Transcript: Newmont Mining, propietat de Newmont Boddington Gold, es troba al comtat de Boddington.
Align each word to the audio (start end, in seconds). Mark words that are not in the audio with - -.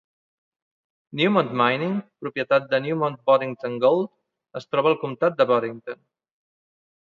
Newmont 1.19 1.51
Mining, 1.61 1.93
propietat 2.23 2.65
de 2.73 2.79
Newmont 2.87 3.19
Boddington 3.29 3.77
Gold, 3.85 4.11
es 4.63 4.67
troba 4.73 4.93
al 4.95 4.99
comtat 5.07 5.39
de 5.43 5.51
Boddington. 5.55 6.05